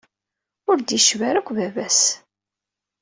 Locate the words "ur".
0.69-0.77